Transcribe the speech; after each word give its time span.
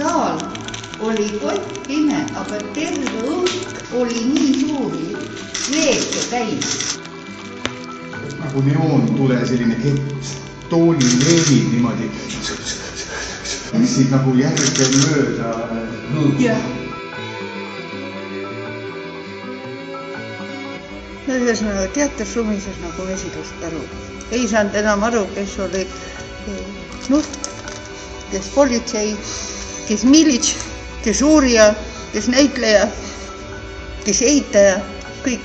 saal 0.00 0.38
oli 1.00 1.28
kottpime, 1.42 2.20
aga 2.40 2.58
terve 2.74 3.24
õhk 3.28 3.96
oli 4.00 4.22
nii 4.32 4.52
suuri 4.60 5.08
veeke 5.70 6.22
täis. 6.30 6.98
nagu 8.40 8.62
neoontule 8.64 9.40
selline 9.46 9.76
kett, 9.82 10.30
toonileevid 10.70 11.66
niimoodi. 11.74 12.08
läksid 13.72 14.08
nagu 14.14 14.34
järgemööda 14.40 15.52
õhku. 15.68 16.24
jah. 16.46 16.64
ühesõnaga 21.28 21.86
teater 21.94 22.26
sumises 22.26 22.80
nagu 22.86 23.04
mesilust 23.12 23.68
ei 24.30 24.48
saanud 24.48 24.74
enam 24.80 25.04
aru, 25.10 25.26
kes 25.34 25.58
oli 25.66 25.84
nuht, 27.12 27.48
kes 28.32 28.48
politsei, 28.54 29.14
kes 29.90 30.04
milits, 30.04 30.54
kes 31.02 31.22
uurija, 31.22 31.74
kes 32.12 32.28
näitleja, 32.30 32.84
kes 34.04 34.22
ehitaja, 34.22 34.76
kõik 35.24 35.42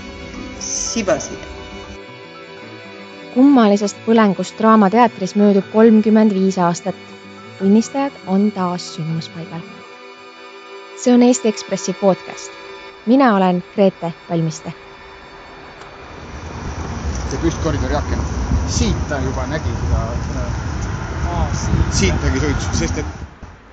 sibasid. 0.62 1.42
kummalisest 3.34 3.98
põlengust 4.06 4.54
Draamateatris 4.60 5.34
möödub 5.36 5.66
kolmkümmend 5.74 6.34
viis 6.34 6.58
aastat. 6.58 6.96
tunnistajad 7.58 8.14
on 8.28 8.52
taas 8.52 8.94
sündmuspaigal. 8.96 9.66
see 10.98 11.14
on 11.14 11.24
Eesti 11.24 11.48
Ekspressi 11.48 11.94
podcast. 11.94 12.52
mina 13.06 13.36
olen 13.36 13.64
Grete 13.76 14.14
Palmiste 14.30 14.74
see 17.30 17.38
püstkoridori 17.38 17.96
aken, 17.96 18.20
siit 18.70 19.08
ta 19.10 19.18
juba 19.20 19.48
nägi 19.50 19.74
seda, 19.82 20.08
siit 21.92 22.24
nägi 22.24 22.40
suitsu, 22.40 22.78
sest 22.78 22.98
et 22.98 23.25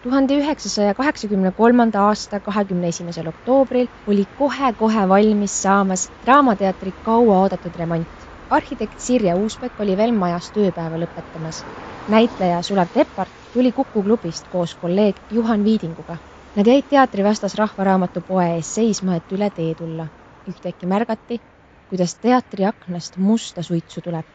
tuhande 0.03 0.34
üheksasaja 0.39 0.95
kaheksakümne 0.98 1.53
kolmanda 1.53 2.00
aasta 2.08 2.41
kahekümne 2.41 2.89
esimesel 2.89 3.27
oktoobril 3.31 3.86
oli 4.06 4.25
kohe-kohe 4.41 5.08
valmis 5.08 5.55
saamas 5.62 6.08
Draamateatri 6.27 6.92
kauaoodatud 7.03 7.77
remont. 7.78 8.08
arhitekt 8.48 8.98
Sirje 8.98 9.34
Uuspek 9.34 9.80
oli 9.80 9.97
veel 9.97 10.12
majas 10.12 10.50
tööpäeva 10.56 10.98
lõpetamas. 11.05 11.62
näitleja 12.06 12.62
Sulev 12.62 12.89
Teppart 12.92 13.33
tuli 13.53 13.73
Kuku 13.73 14.03
klubist 14.03 14.48
koos 14.48 14.75
kolleeg 14.75 15.17
Juhan 15.30 15.64
Viidinguga. 15.64 16.17
Nad 16.56 16.67
jäid 16.67 16.89
teatri 16.91 17.25
vastas 17.25 17.55
Rahvaraamatu 17.55 18.20
poe 18.20 18.47
ees 18.56 18.75
seisma, 18.75 19.17
et 19.17 19.33
üle 19.33 19.50
tee 19.50 19.75
tulla. 19.75 20.08
ühtäkki 20.48 20.86
märgati, 20.86 21.41
kuidas 21.89 22.19
teatri 22.19 22.64
aknast 22.64 23.17
musta 23.17 23.62
suitsu 23.62 24.00
tuleb. 24.00 24.27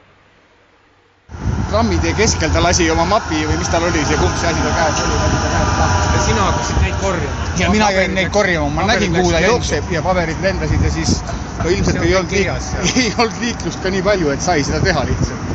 Trammitee 1.70 2.14
keskel 2.14 2.50
ta 2.54 2.64
lasi 2.64 2.90
oma 2.92 3.06
mapi 3.06 3.44
või 3.48 3.58
mis 3.60 3.70
tal 3.72 3.84
oli, 3.88 4.04
see 4.08 4.18
kumb 4.22 4.38
see 4.40 4.50
asi 4.52 4.64
tal 4.64 4.76
käes 4.78 5.02
oli, 5.04 5.18
lasi 5.24 5.42
ta 5.44 5.50
käest 5.56 5.82
lahti. 5.82 6.14
ja 6.14 6.24
sina 6.28 6.46
hakkasid 6.48 6.82
neid 6.86 6.96
korjama? 7.02 7.50
ja 7.60 7.70
mina 7.74 7.92
jäin 7.92 8.16
neid 8.16 8.32
korjama, 8.32 8.70
ma 8.70 8.88
nägin, 8.92 9.14
kuhu 9.16 9.32
ta 9.32 9.44
jookseb 9.44 9.92
ja 9.92 10.02
paberid 10.06 10.42
lendasid 10.42 10.84
ja 10.84 10.92
siis 10.92 11.20
no 11.64 11.70
ilmselt 11.70 12.04
ei 12.04 12.16
olnud 12.16 12.32
kirjas, 12.32 12.72
jah. 12.74 12.84
liik-, 12.84 13.04
ei 13.04 13.14
olnud 13.18 13.40
liiklust 13.42 13.84
ka 13.84 13.92
nii 13.94 14.02
palju, 14.10 14.32
et 14.34 14.42
sai 14.42 14.64
seda 14.64 14.82
teha 14.86 15.06
lihtsalt. 15.12 15.54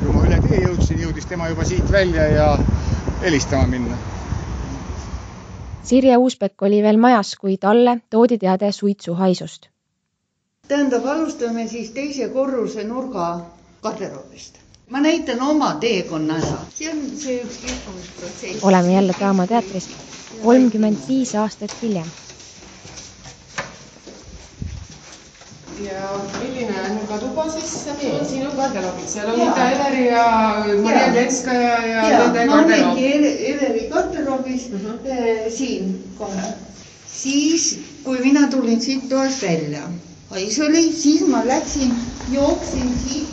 kui 0.00 0.12
ma 0.14 0.26
üle 0.28 0.40
tee 0.48 0.60
jõudsin, 0.64 1.00
jõudis 1.06 1.28
tema 1.32 1.48
juba 1.52 1.64
siit 1.68 1.92
välja 1.92 2.28
ja 2.32 2.50
helistama 3.22 3.66
minna. 3.66 3.98
Sirje 5.86 6.16
Uuspek 6.18 6.62
oli 6.66 6.80
veel 6.82 6.96
majas, 6.98 7.36
kui 7.38 7.58
talle 7.62 8.00
toodi 8.10 8.38
teade 8.42 8.72
suitsuhaisust. 8.72 9.68
tähendab, 10.68 11.04
alustame 11.06 11.68
siis 11.68 11.90
teise 11.94 12.28
korruse 12.28 12.84
nurga 12.84 13.26
garderoobist. 13.86 14.54
ma 14.90 15.00
näitan 15.00 15.40
oma 15.42 15.72
teekonna 15.80 16.36
ära. 16.42 16.58
see 16.78 16.90
on 16.92 17.00
see 17.22 17.40
üks 17.44 17.58
liikumisprotsess. 17.64 18.62
oleme 18.64 18.92
jälle 18.92 19.14
Draamateatris 19.18 19.88
kolmkümmend 20.42 20.96
viis 21.08 21.34
aastat 21.34 21.74
hiljem. 21.82 22.06
ja 25.84 26.02
milline 26.40 26.74
on 26.90 27.00
ka 27.08 27.18
tuba 27.20 27.44
siis, 27.52 27.72
on 28.20 28.26
sinu 28.26 28.50
garderoobid, 28.56 29.08
seal 29.12 29.28
on 29.32 29.40
Ida 29.44 29.66
Everi 29.74 30.06
ja 30.08 30.22
Maria 30.84 31.10
Lenskaja 31.14 31.74
ja 31.86 32.06
ja 32.10 32.18
nende 32.22 32.46
ma 32.46 32.56
garderoob. 32.56 32.92
olengi 32.92 33.06
Ele- 33.12 33.34
Everi 33.54 33.88
garderoobis 33.92 34.68
Mhm. 34.70 34.94
äh, 35.10 35.52
siin 35.58 35.90
kohe. 36.18 36.46
siis, 37.16 37.78
kui 38.04 38.18
mina 38.24 38.46
tulin 38.50 38.80
siit 38.80 39.08
toast 39.08 39.42
välja, 39.42 39.82
hais 40.30 40.58
oli, 40.60 40.92
siis 40.92 41.26
ma 41.28 41.42
läksin, 41.46 41.92
jooksin 42.32 42.98
siit 43.04 43.28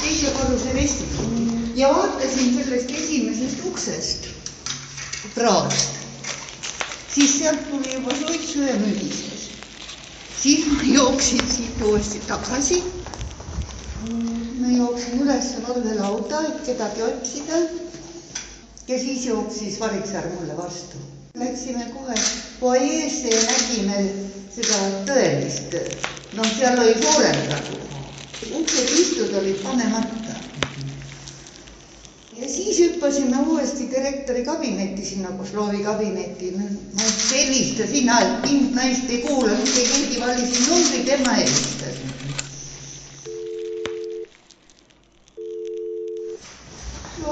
teise 0.00 0.30
korruse 0.30 0.74
vestibüüli 0.74 1.80
ja 1.80 1.88
vaatasin 1.88 2.54
sellest 2.54 2.90
esimesest 2.90 3.64
uksest, 3.70 4.28
praost, 5.34 5.98
siis 7.14 7.38
sealt 7.38 7.70
tuli 7.70 7.94
juba 7.94 8.14
suitsu 8.20 8.62
ja 8.62 8.74
mügises. 8.74 9.50
siis 10.42 10.66
ma 10.66 10.82
jooksin 10.82 11.42
siit 11.56 11.82
uuesti 11.82 12.20
tagasi 12.28 12.82
ma 14.60 14.68
jooksin 14.76 15.22
üles 15.22 15.52
valvelauda, 15.68 16.40
et 16.48 16.64
kedagi 16.66 17.02
otsida. 17.02 17.60
ja 18.88 18.98
siis 18.98 19.26
jooksis 19.26 19.80
Variksaar 19.80 20.26
mulle 20.40 20.56
vastu. 20.56 20.96
Läksime 21.34 21.84
kohe 21.94 22.14
fuajeesse 22.60 23.28
ja 23.28 23.42
nägime 23.50 23.98
seda 24.54 24.78
tõelist, 25.10 25.76
noh, 26.36 26.56
seal 26.58 26.80
oli 26.84 26.96
suurem 27.02 27.42
pragu. 27.50 27.97
Uksed 28.46 28.90
istud 29.00 29.34
olid 29.40 29.58
panemata. 29.62 30.34
ja 32.40 32.48
siis 32.48 32.78
hüppasime 32.78 33.36
uuesti 33.46 33.88
direktori 33.90 34.44
kabinetti, 34.44 35.04
sinna 35.04 35.28
Kozlovi 35.28 35.82
kabinetti. 35.84 36.52
ma 36.58 37.02
helistasin, 37.32 38.08
et 38.08 38.50
mind 38.50 38.74
naist 38.74 39.10
ei 39.10 39.22
kuula, 39.26 39.50
mitte 39.62 39.80
keegi, 39.92 40.20
valisin 40.20 40.68
numbri, 40.68 41.02
tema 41.10 41.32
helistas 41.40 41.98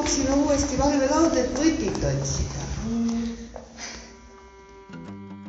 jooksime 0.07 0.35
uuesti 0.35 0.79
valvelauda, 0.79 1.41
et 1.41 1.59
võtit 1.59 2.05
otsida. 2.11 2.67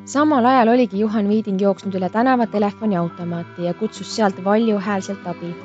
Samal 0.08 0.46
ajal 0.46 0.68
oligi 0.68 1.00
Juhan 1.00 1.28
Viiding 1.30 1.62
jooksnud 1.62 1.96
üle 2.00 2.08
tänava 2.10 2.46
telefoniautomaati 2.48 3.66
ja 3.68 3.74
kutsus 3.74 4.16
sealt 4.16 4.44
valjuhäälselt 4.44 5.28
abi. 5.28 5.56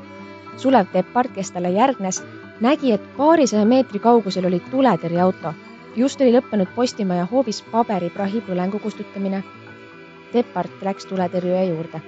Sulev 0.57 0.87
Teppart, 0.93 1.31
kes 1.35 1.51
talle 1.51 1.71
järgnes, 1.71 2.23
nägi, 2.61 2.93
et 2.93 3.05
paarisaja 3.17 3.65
meetri 3.65 3.99
kaugusel 3.99 4.47
oli 4.51 4.61
tuletõrjeauto. 4.71 5.55
just 5.97 6.21
oli 6.21 6.33
lõppenud 6.33 6.75
Postimaja 6.75 7.27
hoovis 7.31 7.63
paberiprahi 7.63 8.43
põlengu 8.49 8.79
kustutamine. 8.79 9.45
Teppart 10.33 10.83
läks 10.83 11.07
tuletõrjuja 11.07 11.63
juurde. 11.69 12.03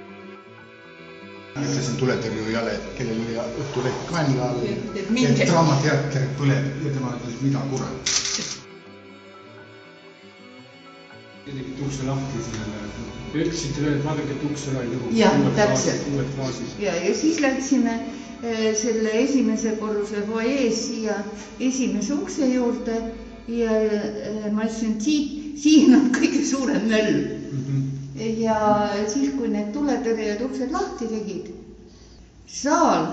ütlesin 1.55 1.97
tuletõrjujale, 1.99 2.79
kellel 2.99 3.21
oli 3.21 3.39
Õhtulehk 3.63 4.11
kanni 4.11 4.41
all, 4.41 4.59
Et-. 4.67 5.47
Draamateater 5.47 6.29
põleb 6.39 6.85
ja 6.87 6.95
tema 6.99 7.15
ütles, 7.15 7.41
mida 7.43 7.59
kurat. 7.71 8.64
Tegite 11.45 11.83
ukse 11.85 12.03
lahti 12.09 12.41
sellele, 12.41 12.89
te 13.33 13.39
ütlesite 13.43 13.83
veel, 13.85 13.97
et 13.99 14.05
vaadake, 14.07 14.33
et 14.33 14.45
uks 14.49 14.63
ära 14.73 14.85
ei 14.85 14.93
lõhu. 14.93 15.11
Jah, 15.19 15.35
täpselt. 15.59 16.07
uued 16.15 16.31
klaasid. 16.37 16.71
ja, 16.81 16.95
ja 17.05 17.13
siis 17.19 17.41
läksime 17.45 17.97
eh, 18.01 18.71
selle 18.81 19.13
esimese 19.21 19.75
korruse 19.81 20.23
fuajees 20.29 20.81
siia 20.87 21.19
esimese 21.61 22.17
ukse 22.17 22.49
juurde 22.49 22.97
ja 23.53 23.77
eh, 23.77 24.49
ma 24.53 24.65
ütlesin, 24.65 24.97
siit, 25.05 25.59
siin 25.61 25.93
on 25.99 26.09
kõige 26.17 26.45
suurem 26.49 26.89
möll. 26.89 27.21
ja 28.41 28.59
siis, 29.11 29.35
kui 29.37 29.51
need 29.53 29.73
tuletõrjujad 29.77 30.45
uksed 30.49 30.73
lahti 30.73 31.11
tegid, 31.13 31.51
saal 32.49 33.11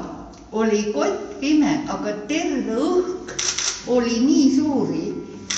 oli 0.55 0.85
kottpime, 0.95 1.81
aga 1.91 2.15
terve 2.31 2.79
õhk 2.79 3.91
oli 3.91 4.21
nii 4.23 4.47
suuri 4.55 5.03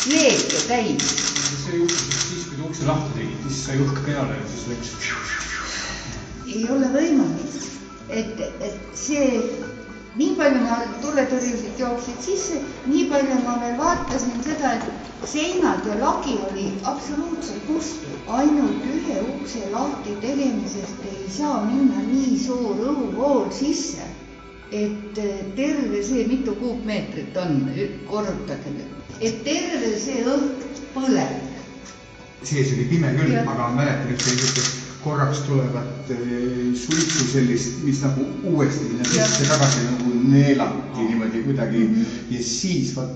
veeke 0.07 0.66
täis 0.68 1.24
see 1.63 1.80
juhtus 1.80 2.24
siis, 2.28 2.48
kui 2.48 2.57
te 2.57 2.66
ukse 2.68 2.88
lahti 2.88 3.13
tegite, 3.18 3.50
siis 3.50 3.66
sai 3.68 3.78
õhk 3.84 4.00
peale 4.06 4.40
ja 4.40 4.48
siis 4.51 4.66
läks. 4.72 4.90
ei 6.54 6.63
ole 6.75 6.90
võimalik, 6.94 7.54
et, 8.10 8.42
et 8.68 8.81
see, 9.00 9.28
nii 10.19 10.34
palju 10.40 10.63
ma 10.66 10.80
tuletõrjusid 11.06 11.80
jooksid 11.81 12.19
sisse, 12.25 12.60
nii 12.90 13.06
palju 13.12 13.40
ma 13.45 13.56
veel 13.62 13.78
vaatasin 13.80 14.44
seda, 14.45 14.74
et 14.78 15.30
seinad 15.34 15.88
ja 15.90 15.98
lagi 16.01 16.36
oli 16.50 16.68
absoluutselt 16.92 17.69
must. 17.72 18.10
ainult 18.39 18.84
ühe 18.96 19.22
ukse 19.36 19.63
lahti 19.72 20.18
tegemisest 20.22 21.07
ei 21.12 21.30
saa 21.38 21.63
minna 21.69 22.04
nii 22.10 22.38
suur 22.46 22.84
õhuvool 22.92 23.50
sisse, 23.56 24.06
et 24.72 25.22
eh, 25.22 25.46
terve 25.56 26.04
see, 26.04 26.28
mitu 26.28 26.56
kuupmeetrit 26.62 27.38
on, 27.38 27.60
korrutage 28.10 28.75
nüüd, 28.78 29.03
et 29.21 29.44
terve 29.44 29.92
see 30.00 30.24
õhk 30.25 30.80
põleb. 30.94 31.42
sees 32.44 32.74
oli 32.75 32.88
pime 32.89 33.12
küll, 33.18 33.36
aga 33.39 33.69
mäletan 33.75 34.12
ühte 34.12 34.33
niisugust 34.33 34.81
korraks 35.04 35.44
tulevat 35.48 36.12
suitsu 36.80 37.25
sellist, 37.31 37.83
mis 37.83 38.01
nagu 38.04 38.25
uuesti 38.51 38.88
sinna 38.88 39.07
sisse 39.07 39.48
tagasi 39.48 39.83
nagu 39.89 40.13
neelati 40.31 41.07
niimoodi 41.07 41.44
kuidagi 41.44 41.77
mm 41.77 41.95
-hmm. 41.95 42.36
ja 42.36 42.44
siis 42.44 42.95
vaat 42.95 43.10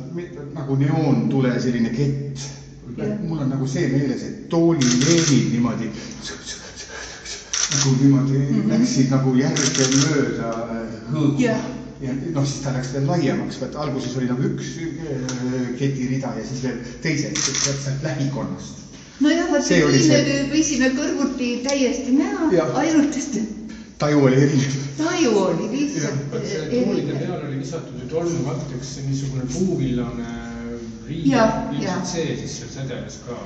nagu 0.54 0.76
neoontule 0.76 1.60
selline 1.60 1.90
kett. 1.90 2.40
mul 3.28 3.40
on 3.40 3.50
nagu 3.50 3.68
see 3.68 3.88
meeles, 3.88 4.24
et 4.24 4.50
toolileenid 4.50 5.52
niimoodi 5.52 5.92
nagu 7.76 7.96
niimoodi 8.02 8.38
mm 8.38 8.46
-hmm. 8.46 8.70
läksid 8.70 9.10
nagu 9.10 9.36
järgemööda 9.36 10.54
hõõgu 11.12 11.42
jah 11.42 11.58
ja 11.58 11.77
noh, 12.34 12.46
siis 12.46 12.64
ta 12.64 12.74
läks 12.76 12.92
veel 12.94 13.08
laiemaks, 13.10 13.60
vaata 13.62 13.80
alguses 13.86 14.18
oli 14.18 14.30
nagu 14.30 14.44
üks 14.52 14.74
äh, 14.84 15.70
ketirida 15.80 16.34
ja 16.38 16.46
siis 16.46 16.64
veel 16.64 16.82
teised 17.02 17.38
sealt 17.38 18.04
lähikonnast. 18.04 18.84
nojah, 19.20 19.52
vot 19.52 19.64
See 19.66 19.84
oli 19.86 20.02
see- 20.04 20.44
võisime 20.52 20.92
kõrvuti 20.98 21.52
täiesti 21.66 22.14
näha 22.18 22.50
ainult 22.84 23.16
et 23.18 23.40
taju 23.98 24.26
oli 24.30 24.42
erinev. 24.46 24.76
taju 24.98 25.38
oli 25.44 25.70
lihtsalt 25.72 26.28
vot 26.32 26.46
see 26.46 26.66
toolide 26.70 27.12
erinev. 27.12 27.24
peale 27.26 27.48
oli 27.48 27.60
visatud 27.60 28.02
ju 28.02 28.10
tolmukatteks 28.10 28.98
niisugune 29.08 29.48
puuvillane 29.54 30.28
jah. 31.26 31.72
ilmselt 31.74 32.06
see 32.14 32.36
siis 32.38 32.60
seal 32.60 32.70
sedeles 32.76 33.20
ka 33.26 33.40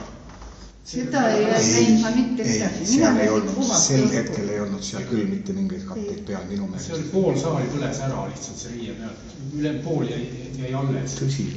seda 0.86 1.22
ei 1.30 1.46
näinud 1.46 2.02
ma 2.02 2.10
mitte 2.16 2.44
midagi. 2.44 2.86
seal 2.86 3.18
ei 3.22 3.30
olnud, 3.30 3.74
sel 3.78 4.08
hetkel 4.14 4.50
ei 4.50 4.60
olnud 4.64 4.84
seal 4.84 5.04
küll 5.10 5.28
mitte 5.30 5.54
mingeid 5.54 5.84
katteid 5.86 6.24
peal 6.26 6.48
minu 6.50 6.70
see 6.78 6.96
oli 6.96 7.04
meelest. 7.04 7.12
pool 7.14 7.38
saali 7.44 7.68
põles 7.76 8.02
ära 8.08 8.24
lihtsalt 8.32 8.64
see 8.64 8.74
riie 8.76 8.96
pealt, 8.98 9.36
üle 9.60 9.74
pool 9.86 10.10
jäi, 10.10 10.26
jäi 10.58 10.74
alles. 10.82 11.18
tõsi. 11.22 11.48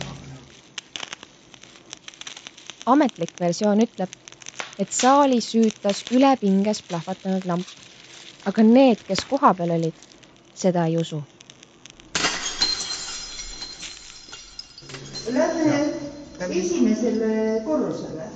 ametlik 2.94 3.32
versioon 3.40 3.80
ütleb, 3.80 4.12
et 4.78 4.92
saali 4.92 5.40
süütas 5.40 6.04
ülepinges 6.12 6.82
plahvatanud 6.88 7.48
lamp. 7.48 7.76
aga 8.44 8.62
need, 8.62 9.06
kes 9.08 9.24
kohapeal 9.30 9.78
olid, 9.78 10.04
seda 10.54 10.84
ei 10.86 10.98
usu 11.00 11.22
Lähme 15.34 16.04
esimesele 16.50 17.62
korrusele. 17.64 18.33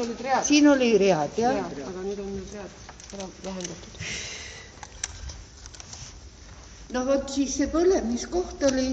Siin 0.00 0.08
olid 0.08 0.20
read. 0.24 0.44
siin 0.44 0.68
oli 0.68 0.98
read 0.98 1.38
jah 1.38 1.54
ja.. 1.56 1.64
aga 1.88 2.02
nüüd 2.04 2.20
on 2.22 2.32
need 2.34 2.52
read 2.54 2.70
ära 3.16 3.26
vähendatud. 3.44 3.94
no 6.94 7.02
vot 7.08 7.32
siis 7.34 7.56
see 7.60 7.68
põlemiskoht 7.74 8.64
oli. 8.70 8.86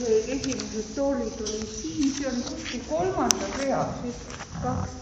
esimesed 0.00 0.92
toolid 0.96 1.40
olid 1.44 1.72
siin, 1.76 2.12
see 2.18 2.28
on 2.30 2.42
kuskil 2.48 2.84
kolmandal 2.88 3.56
real, 3.60 3.90
kaks. 4.62 4.96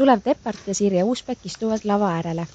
Sulev 0.00 0.20
Teppart 0.24 0.66
ja 0.66 0.74
Sirje 0.74 1.02
Uuspek 1.04 1.44
istuvad 1.44 1.84
lava 1.84 2.12
äärele. 2.18 2.46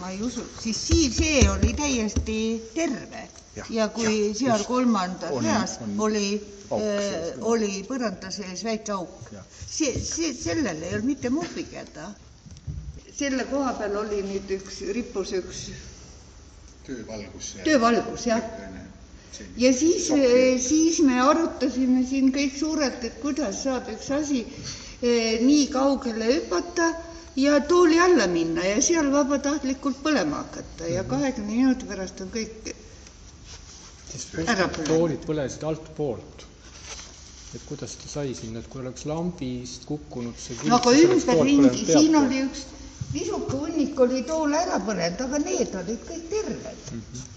Ma 0.00 0.10
ei 0.10 0.22
usu, 0.22 0.42
siis 0.60 0.78
siin 0.88 1.12
see 1.14 1.42
oli 1.50 1.74
täiesti 1.78 2.38
terve 2.74 3.28
ja, 3.56 3.64
ja 3.70 3.88
kui 3.88 4.28
ja, 4.28 4.34
seal 4.34 4.56
just. 4.56 4.66
kolmandas 4.66 5.36
reas 5.44 5.76
oli 5.98 6.40
äh, 6.72 7.38
oli 7.40 7.84
põranda 7.88 8.30
sees 8.34 8.64
väike 8.66 8.92
auk 8.96 9.30
see, 9.66 9.92
see, 9.94 10.32
sellel 10.34 10.82
ei 10.82 10.94
olnud 10.96 11.06
mitte 11.12 11.30
muhvikeda. 11.30 12.10
selle 13.20 13.44
koha 13.50 13.74
peal 13.78 13.96
oli 14.02 14.22
nüüd 14.26 14.50
üks, 14.58 14.80
rippus 14.96 15.34
üks 15.38 15.62
töövalgus. 16.86 17.52
töövalgus 17.64 18.26
jah. 18.26 18.42
ja 19.56 19.72
siis, 19.72 20.08
siis 20.66 20.98
me 21.06 21.20
arutasime 21.22 22.02
siin 22.08 22.32
kõik 22.34 22.58
suurelt, 22.58 23.04
et 23.04 23.20
kuidas 23.22 23.62
saab 23.62 23.90
üks 23.94 24.10
asi 24.16 24.42
eh, 24.42 25.38
nii 25.44 25.68
kaugele 25.70 26.32
hüpata 26.34 26.90
ja 27.36 27.60
tooli 27.60 28.00
alla 28.00 28.26
minna 28.26 28.64
ja 28.64 28.82
seal 28.82 29.10
vabatahtlikult 29.12 30.02
põlema 30.02 30.42
hakata 30.44 30.88
ja 30.90 31.04
kahekümne 31.04 31.54
minuti 31.56 31.86
pärast 31.86 32.20
on 32.20 32.32
kõik 32.34 32.72
ära 34.46 34.66
põlenud. 34.66 34.86
toolid 34.88 35.26
põlesid 35.26 35.64
altpoolt. 35.64 36.46
et 37.54 37.62
kuidas 37.68 37.96
ta 37.98 38.08
sai 38.08 38.34
sinna, 38.34 38.60
et 38.60 38.68
kui 38.70 38.80
oleks 38.80 39.06
lambist 39.10 39.86
kukkunud 39.86 40.36
see 40.38 40.54
külg, 40.58 40.70
no 40.70 40.76
aga 40.78 40.92
siis 40.94 41.16
ümberringi, 41.16 41.86
siin 41.86 42.16
oli 42.16 42.44
üks 42.46 42.66
nisuke 43.14 43.58
hunnik 43.58 44.00
oli 44.00 44.22
tool 44.26 44.54
ära 44.54 44.78
põlenud, 44.86 45.22
aga 45.26 45.38
need 45.42 45.74
olid 45.82 46.02
kõik 46.08 46.26
terved. 46.30 46.82
Mhm. 46.92 47.28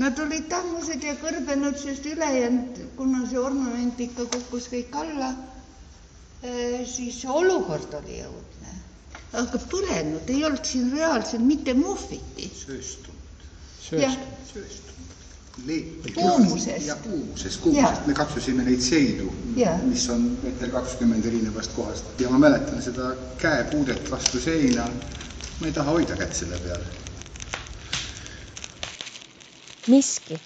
Nad 0.00 0.18
olid 0.24 0.46
tammused 0.48 1.02
ja 1.04 1.12
kõrbenud, 1.20 1.76
sest 1.76 2.06
ülejäänud, 2.08 2.78
kuna 2.96 3.26
see 3.28 3.38
ornament 3.38 4.00
ikka 4.00 4.24
kukkus 4.24 4.70
kõik 4.72 4.94
alla, 4.96 5.34
siis 6.88 7.20
see 7.20 7.28
olukord 7.30 7.92
oli 8.00 8.22
õudne. 8.24 8.51
Aga 9.32 9.58
põlenud 9.72 10.28
ei 10.28 10.44
olnud 10.44 10.64
siin 10.68 10.92
reaalselt 10.92 11.44
mitte 11.46 11.74
muhviti. 11.74 12.50
sööstunud, 12.66 13.44
jah, 14.00 14.16
sööst, 14.52 14.92
Kuumusest. 16.14 16.86
ja 16.86 16.94
kuumusest, 16.96 17.60
kuumusest, 17.60 18.06
me 18.06 18.14
katsusime 18.14 18.64
neid 18.64 18.80
seidu, 18.80 19.28
mis 19.84 20.06
on 20.10 20.24
meeter 20.42 20.70
kakskümmend 20.72 21.26
erinevast 21.28 21.74
kohast. 21.76 22.08
Ja 22.20 22.30
ma 22.32 22.38
mäletan 22.40 22.82
seda 22.82 23.12
käepuudet 23.38 24.10
vastu 24.10 24.40
seina. 24.40 24.88
ma 25.60 25.66
ei 25.66 25.72
taha 25.72 25.90
hoida 25.90 26.16
kätt 26.16 26.34
selle 26.34 26.58
peal. 26.58 26.80
Miski 29.86 30.40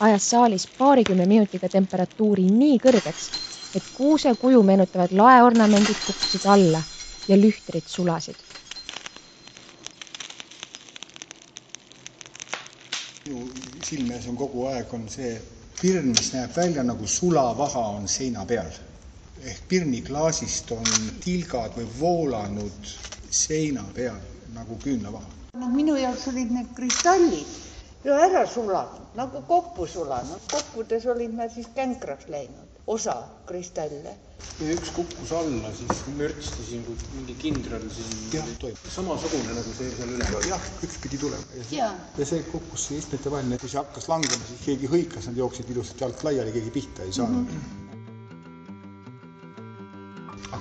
ajas 0.00 0.30
saalis 0.30 0.66
paarikümne 0.78 1.26
minutiga 1.26 1.68
temperatuuri 1.68 2.46
nii 2.46 2.78
kõrgeks, 2.78 3.30
et 3.76 3.94
kuuse 3.96 4.34
kuju 4.40 4.62
meenutavad 4.62 5.12
laeornamendid 5.12 6.04
kukkusid 6.06 6.46
alla 6.46 6.82
ja 7.28 7.36
lühtrid 7.36 7.86
sulasid. 7.86 8.36
minu 13.26 13.48
silme 13.82 14.14
ees 14.14 14.26
on 14.30 14.36
kogu 14.38 14.66
aeg 14.70 14.92
on 14.94 15.08
see 15.10 15.32
pirn, 15.80 16.12
mis 16.14 16.28
näeb 16.32 16.52
välja 16.56 16.84
nagu 16.86 17.06
sulavaha 17.06 17.82
on 17.98 18.08
seina 18.08 18.44
peal. 18.46 18.70
ehk 19.42 19.66
pirniklaasist 19.68 20.70
on 20.72 20.86
tilgad 21.24 21.74
või 21.76 21.86
voolanud 22.00 22.92
seina 23.30 23.84
peal 23.94 24.18
nagu 24.54 24.78
küünlavaha. 24.84 25.30
no 25.54 25.68
minu 25.74 25.96
jaoks 25.96 26.28
olid 26.28 26.50
need 26.50 26.70
kristallid 26.76 27.46
ju 28.04 28.12
ära 28.14 28.46
sulanud, 28.46 29.02
nagu 29.18 29.42
kokku 29.48 29.86
sulanud, 29.86 30.40
kokkudes 30.50 31.06
olid 31.06 31.34
nad 31.34 31.50
siis 31.50 31.66
känkraks 31.74 32.28
läinud, 32.28 32.65
osa 32.86 33.16
kristalle. 33.46 34.14
ja 34.60 34.72
üks 34.72 34.90
kukkus 34.94 35.32
alla, 35.32 35.70
siis 35.74 36.02
mürtsti 36.16 36.66
siin, 36.68 36.84
kui 36.86 36.96
mingi 37.16 37.34
kindral 37.40 37.86
siin 37.92 38.52
toimub. 38.60 38.84
samasugune 38.94 39.56
nagu 39.56 39.72
see 39.78 39.90
seal 39.96 40.12
üleval. 40.16 40.46
jah, 40.50 40.68
üks 40.86 41.00
pidi 41.02 41.18
tulema. 41.24 41.64
Jaa. 41.72 41.90
ja 42.18 42.28
see 42.28 42.44
kukkus 42.52 42.86
siia 42.88 43.02
istmete 43.02 43.32
vahele, 43.32 43.58
kui 43.62 43.72
see 43.72 43.80
hakkas 43.82 44.08
langema, 44.12 44.38
siis 44.52 44.62
keegi 44.68 44.92
hõikas, 44.92 45.26
nad 45.30 45.42
jooksid 45.42 45.74
ilusasti 45.74 46.06
alt 46.06 46.22
laiali, 46.28 46.54
keegi 46.54 46.76
pihta 46.78 47.08
ei 47.08 47.18
saanud 47.18 47.42
mm. 47.42 47.58
-hmm. 47.58 47.85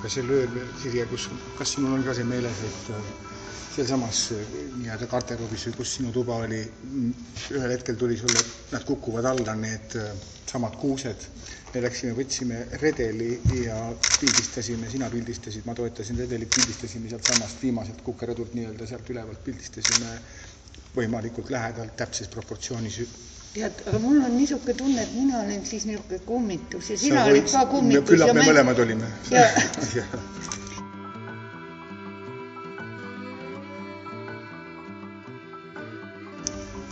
Aga 0.05 0.13
sel 0.13 0.27
ööl 0.29 0.51
veel, 0.53 0.67
Sirje, 0.77 1.03
kus, 1.09 1.23
kas 1.57 1.71
sinul 1.73 1.95
on 1.95 2.03
ka 2.05 2.13
see 2.13 2.25
meeles, 2.29 2.59
et 2.67 2.89
äh, 2.93 3.05
sealsamas 3.73 4.19
äh, 4.35 4.41
nii-öelda 4.77 5.07
garderoobis 5.09 5.63
või 5.65 5.79
kus 5.79 5.93
sinu 5.97 6.11
tuba 6.13 6.35
oli, 6.43 6.59
ühel 7.55 7.73
hetkel 7.73 7.97
tuli 7.97 8.17
sulle, 8.19 8.43
nad 8.69 8.85
kukuvad 8.85 9.25
alla, 9.31 9.55
need 9.57 9.95
äh, 9.97 10.11
samad 10.45 10.77
kuused. 10.77 11.25
me 11.73 11.81
läksime, 11.83 12.13
võtsime 12.15 12.59
redeli 12.79 13.31
ja 13.65 13.79
pildistasime, 14.21 14.87
sina 14.93 15.09
pildistasid, 15.11 15.65
ma 15.67 15.73
toetasin 15.75 16.21
redelit, 16.21 16.53
pildistasime 16.53 17.09
sealtsamast 17.11 17.65
viimaselt 17.65 17.99
kukerõdult 18.05 18.53
nii-öelda 18.55 18.87
sealt 18.87 19.09
ülevalt 19.11 19.41
pildistasime 19.43 20.13
võimalikult 20.95 21.49
lähedalt 21.51 21.97
täpses 21.99 22.29
proportsioonis. 22.31 23.01
tead, 23.55 23.81
aga 23.87 23.99
mul 24.03 24.19
on 24.19 24.33
niisugune 24.35 24.73
tunne, 24.77 25.01
et 25.01 25.13
mina 25.15 25.39
olen 25.39 25.65
siis 25.65 25.85
niisugune 25.87 26.19
kummitus 26.27 26.89
ja 26.91 26.97
sina 26.99 27.23
olid 27.29 27.47
ka 27.51 27.65
kummitus. 27.71 28.09
küllap 28.09 28.33
me 28.35 28.43
mõlemad 28.49 28.81
olime. 28.83 29.07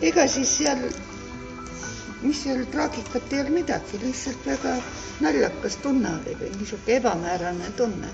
Ega 0.03 0.23
siis 0.27 0.49
seal, 0.57 0.81
mis 2.23 2.39
seal 2.43 2.65
traagikat 2.71 3.33
ei 3.33 3.39
olnud 3.43 3.55
midagi, 3.61 3.99
lihtsalt 4.01 4.47
väga 4.47 4.73
naljakas 5.23 5.77
tunne 5.83 6.09
oli 6.17 6.33
või 6.39 6.49
niisugune 6.57 6.97
ebamäärane 6.99 7.67
tunne. 7.79 8.09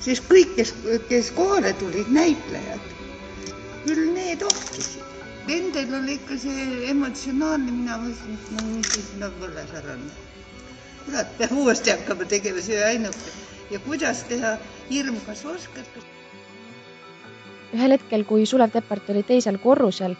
siis 0.00 0.20
kõik, 0.28 0.50
kes, 0.56 0.74
kes 1.08 1.30
kohale 1.36 1.72
tulid, 1.80 2.08
näitlejad, 2.12 2.84
küll 3.84 4.04
need 4.16 4.42
ohkisid. 4.48 5.19
Nendel 5.48 5.94
oli 5.96 6.14
ikka 6.18 6.36
see 6.38 6.64
emotsionaalne, 6.90 7.72
mina 7.72 7.96
mõtlesin, 8.00 8.36
et 8.36 8.50
no 8.56 8.64
mis 8.74 8.90
siis 8.94 9.12
nagu 9.20 9.38
põles 9.40 9.72
ära. 9.78 9.94
kurat, 11.04 11.30
peab 11.38 11.54
uuesti 11.56 11.90
hakkama 11.94 12.26
tegema, 12.28 12.60
see 12.66 12.80
ainuke. 12.84 13.32
ja 13.70 13.78
kuidas 13.86 14.24
teha 14.28 14.56
hirm, 14.90 15.16
kas 15.26 15.44
oskad? 15.44 15.88
ühel 17.72 17.94
hetkel, 17.96 18.24
kui 18.28 18.46
Sulev 18.46 18.72
Teppart 18.74 19.10
oli 19.14 19.22
teisel 19.22 19.58
korrusel, 19.58 20.16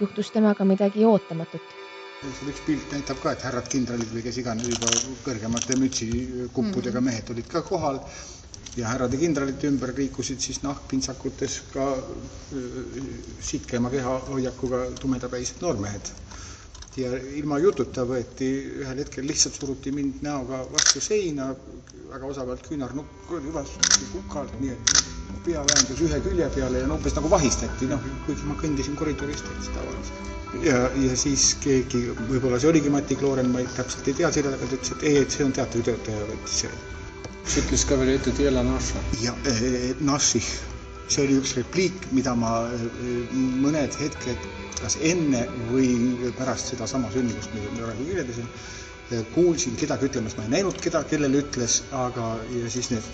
juhtus 0.00 0.30
temaga 0.30 0.64
midagi 0.64 1.04
ootamatut. 1.04 1.76
seal 2.22 2.52
üks 2.52 2.62
pilt 2.66 2.92
näitab 2.92 3.18
ka, 3.22 3.32
et 3.32 3.42
härrad 3.42 3.68
kindralid 3.68 4.12
või 4.14 4.22
kes 4.22 4.38
iganes 4.38 4.68
juba 4.70 4.92
kõrgemate 5.26 5.76
mütsikuppudega 5.82 7.00
mehed 7.00 7.30
olid 7.34 7.48
ka 7.48 7.62
kohal 7.62 8.04
ja 8.76 8.86
härrade 8.88 9.18
kindralite 9.20 9.68
ümber 9.70 9.92
liikusid 9.96 10.40
siis 10.40 10.62
nahkpintsakutes 10.62 11.60
ka 11.74 11.86
äh, 11.96 13.06
sitkema 13.50 13.90
kehahoiakuga 13.90 14.84
tumedapäised 15.00 15.62
noormehed. 15.64 16.12
ja 17.00 17.10
ilma 17.38 17.58
jututa 17.62 18.02
võeti 18.04 18.48
ühel 18.82 18.98
hetkel 19.04 19.26
lihtsalt 19.30 19.54
suruti 19.60 19.92
mind 19.94 20.24
näoga 20.26 20.58
vastu 20.72 21.00
seina, 21.00 21.46
väga 22.10 22.26
osavalt 22.26 22.66
küünarnukk 22.66 23.30
vastu 23.54 24.08
kukalt, 24.12 24.56
nii 24.60 24.72
et 24.74 24.94
pea 25.44 25.62
väändus 25.68 26.00
ühe 26.06 26.18
külje 26.24 26.48
peale 26.54 26.82
ja 26.82 26.88
no 26.90 26.96
umbes 26.98 27.14
nagu 27.16 27.30
vahistati, 27.32 27.86
noh, 27.90 28.02
kuigi 28.26 28.48
ma 28.48 28.56
kõndisin 28.60 28.98
koridorist 28.98 29.46
täitsa 29.46 29.74
tavaliselt. 29.76 30.30
ja, 30.66 30.80
ja 31.06 31.16
siis 31.16 31.46
keegi, 31.64 32.02
võib-olla 32.28 32.58
see 32.60 32.70
oligi 32.72 32.92
Mati 32.92 33.16
Klooren, 33.20 33.48
ma 33.54 33.62
ei, 33.62 33.68
täpselt 33.76 34.10
ei 34.10 34.18
tea, 34.20 34.32
selja 34.34 34.52
tagant 34.56 34.74
ütles, 34.76 34.92
et 34.96 35.06
ei, 35.12 35.20
et 35.22 35.36
see 35.36 35.46
on 35.46 35.54
teatritöötaja, 35.60 36.26
võttis 36.32 36.58
see. 36.64 36.72
See 37.48 37.62
ütles 37.64 37.84
ka 37.88 37.96
veel 38.00 38.14
ette 38.14 38.32
Tiela 38.36 38.62
Naša. 38.66 39.00
ja 39.22 39.34
eh, 39.48 39.94
Naših, 40.00 40.46
see 41.10 41.24
oli 41.24 41.38
üks 41.40 41.54
repliik, 41.58 42.08
mida 42.16 42.34
ma 42.38 42.52
eh, 42.74 43.34
mõned 43.64 43.96
hetked, 44.00 44.48
kas 44.80 44.96
enne 45.04 45.44
või 45.70 45.88
pärast 46.38 46.72
sedasama 46.74 47.10
sündmust, 47.14 47.52
mida 47.56 47.70
ma 47.74 47.84
praegu 47.84 48.06
kirjeldasin, 48.10 48.48
eh, 49.10 49.22
kuulsin 49.34 49.76
kedagi 49.80 50.10
ütlemas, 50.10 50.36
ma 50.38 50.46
ei 50.48 50.54
näinud 50.58 50.80
keda, 50.84 51.02
kellele 51.10 51.42
ütles, 51.44 51.80
aga 52.06 52.32
ja 52.56 52.70
siis 52.72 52.90
need 52.94 53.12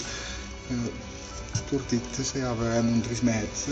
turdid 1.71 2.19
sõjaväemundris 2.21 3.23
mehed 3.27 3.63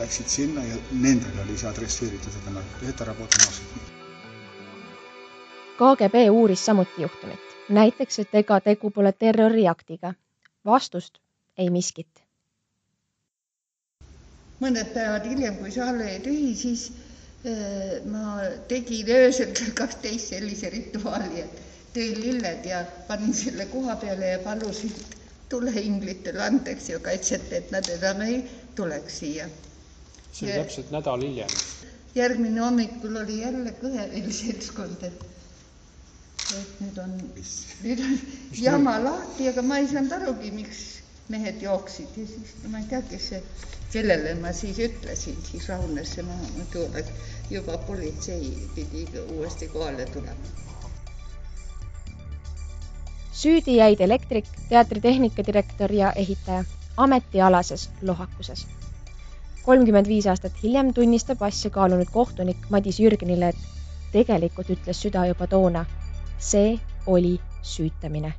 läksid 0.00 0.28
sinna 0.32 0.64
ja 0.66 0.78
nendele 0.90 1.44
oli 1.46 1.56
see 1.60 1.68
adresseeritud, 1.70 2.40
et 2.40 2.48
nad 2.56 2.80
heteropotamaasid. 2.88 4.03
KGB 5.78 6.30
uuris 6.30 6.66
samuti 6.66 7.02
juhtumit, 7.02 7.40
näiteks, 7.68 8.18
et 8.18 8.34
ega 8.34 8.60
tegu 8.60 8.90
pole 8.90 9.12
terroriaktiga. 9.12 10.14
vastust 10.64 11.18
ei 11.58 11.70
miskit. 11.70 12.22
mõned 14.60 14.94
päevad 14.94 15.26
hiljem, 15.28 15.56
kui 15.56 15.70
saal 15.70 15.98
oli 16.00 16.20
tühi, 16.24 16.54
siis 16.56 16.84
äh, 16.90 18.06
ma 18.06 18.38
tegin 18.68 19.10
öösel 19.16 19.50
kell 19.52 19.74
kaksteist 19.80 20.30
sellise 20.32 20.70
rituaali, 20.70 21.42
et 21.42 21.60
tõin 21.94 22.20
lilled 22.20 22.64
ja 22.66 22.84
panin 23.08 23.34
selle 23.34 23.66
koha 23.66 23.96
peale 23.96 24.30
ja 24.30 24.38
palusin 24.46 24.94
tuleinglitele 25.48 26.42
andeks 26.42 26.88
ja 26.90 26.98
kaitset, 27.02 27.52
et 27.52 27.70
nad 27.74 27.88
enam 27.98 28.22
ei 28.26 28.40
tuleks 28.74 29.18
siia. 29.18 29.48
see 30.32 30.48
oli 30.48 30.56
täpselt 30.62 30.90
nädal 30.90 31.20
hiljem. 31.22 31.48
järgmine 32.14 32.60
hommikul 32.60 33.16
oli 33.16 33.40
jälle 33.40 33.74
kõveril 33.82 34.32
seltskond, 34.32 35.02
et, 35.02 35.33
et 36.62 36.80
nüüd 36.84 36.98
on, 37.04 37.14
nüüd 37.84 38.02
on 38.06 38.18
jama 38.64 38.98
lahti, 39.04 39.48
aga 39.52 39.62
ma 39.62 39.78
ei 39.82 39.88
saanud 39.92 40.16
arugi, 40.18 40.50
miks 40.56 40.82
mehed 41.32 41.62
jooksid 41.64 42.18
ja 42.20 42.26
siis 42.32 42.52
ma 42.72 42.82
ei 42.82 42.90
tea, 42.90 43.02
kes 43.10 43.30
see, 43.32 43.40
kellele 43.94 44.34
ma 44.42 44.52
siis 44.52 44.82
ütlesin, 44.88 45.40
siis 45.50 45.70
rahunes 45.72 46.16
see 46.16 46.26
maha, 46.26 46.52
muidu 46.58 46.84
oleks 46.88 47.32
juba 47.50 47.78
politsei 47.88 48.52
pidi 48.74 49.08
uuesti 49.24 49.70
kohale 49.72 50.06
tulema 50.16 50.54
süüdi 53.44 53.76
jäid 53.76 54.00
elektrik, 54.00 54.46
teatritehnika 54.68 55.42
direktor 55.46 55.92
ja 55.92 56.12
ehitaja 56.16 56.64
ametialases 56.96 57.90
lohakuses. 58.02 58.66
kolmkümmend 59.64 60.08
viis 60.08 60.26
aastat 60.26 60.62
hiljem 60.62 60.92
tunnistab 60.94 61.42
asja 61.42 61.70
kaalunud 61.70 62.08
kohtunik 62.12 62.56
Madis 62.70 63.00
Jürgenile, 63.00 63.48
et 63.48 63.56
tegelikult 64.12 64.70
ütles 64.70 65.00
süda 65.06 65.26
juba 65.26 65.46
toona. 65.46 65.84
See 66.44 66.78
oli 67.06 67.38
süütamine. 67.62 68.32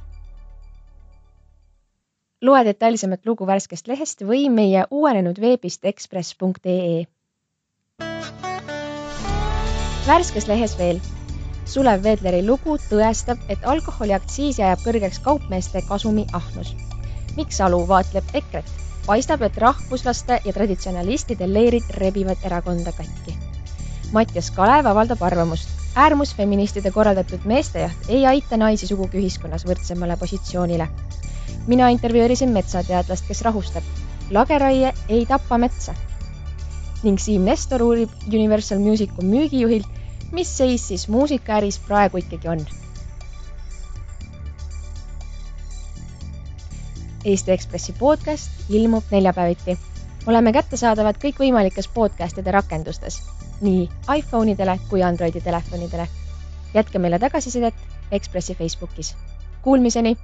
loe 2.46 2.62
detailsemat 2.66 3.26
lugu 3.26 3.48
värskest 3.50 3.88
lehest 3.88 4.22
või 4.22 4.50
meie 4.54 4.86
uuenenud 4.92 5.42
veebist 5.42 5.86
ekspress.ee. 5.92 7.06
värskes 10.08 10.48
lehes 10.48 10.78
veel 10.78 11.02
Sulev 11.66 12.04
Veedleri 12.04 12.44
lugu 12.46 12.76
tõestab, 12.90 13.40
et 13.50 13.64
alkoholiaktsiisi 13.66 14.62
ajab 14.62 14.84
kõrgeks 14.86 15.18
kaupmeeste 15.26 15.82
kasumiahnus. 15.88 16.76
miks 17.38 17.62
Alu 17.62 17.88
vaatleb 17.88 18.30
EKRE-t? 18.34 18.70
paistab, 19.06 19.42
et 19.42 19.58
rahvuslaste 19.58 20.40
ja 20.46 20.54
traditsionalistide 20.54 21.48
leerid 21.50 21.90
rebivad 22.02 22.46
erakonda 22.46 22.94
katki. 22.98 23.36
Mattias 24.14 24.52
Kalev 24.52 24.86
avaldab 24.86 25.22
arvamust. 25.22 25.85
Äärmusfeministide 25.96 26.92
korraldatud 26.92 27.40
meestejaht 27.46 28.10
ei 28.10 28.25
aita 28.28 28.58
naisi 28.58 28.88
sugugi 28.88 29.18
ühiskonnas 29.22 29.64
võrdsemale 29.68 30.18
positsioonile. 30.20 30.88
mina 31.68 31.88
intervjueerisin 31.90 32.50
metsateadlast, 32.50 33.28
kes 33.28 33.42
rahustab. 33.42 33.84
lageraie 34.32 34.94
ei 35.10 35.25
tapa 35.25 35.58
metsa. 35.58 35.96
ning 37.04 37.20
Siim 37.20 37.42
Nestor 37.42 37.82
uurib 37.82 38.10
Universal 38.28 38.80
Musicu 38.80 39.22
müügijuhilt, 39.22 39.88
mis 40.32 40.58
seis 40.58 40.88
siis 40.88 41.08
muusikaäris 41.08 41.80
praegu 41.80 42.18
ikkagi 42.18 42.48
on? 42.48 42.66
Eesti 47.25 47.52
Ekspressi 47.52 47.94
podcast 48.00 48.52
ilmub 48.70 49.04
neljapäeviti. 49.12 49.80
oleme 50.28 50.54
kättesaadavad 50.54 51.16
kõikvõimalikes 51.24 51.88
podcastide 51.94 52.52
rakendustes, 52.52 53.22
nii 53.62 53.90
iPhone 54.18 54.52
idele 54.52 54.80
kui 54.90 55.04
Androidi 55.04 55.42
telefonidele. 55.42 56.08
jätke 56.74 57.00
meile 57.00 57.20
tagasisidet 57.20 57.74
Ekspressi 58.12 58.56
Facebookis. 58.56 59.16
Kuulmiseni 59.62 60.18